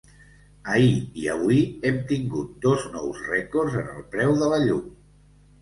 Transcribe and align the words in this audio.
Ahir 0.75 0.95
i 1.23 1.27
avui 1.33 1.57
hem 1.89 2.01
tingut 2.13 2.55
dos 2.65 2.89
nous 2.97 3.21
rècords 3.29 3.79
en 3.83 3.93
el 3.97 4.03
preu 4.17 4.35
de 4.43 4.49
la 4.55 4.63
llum. 4.65 4.85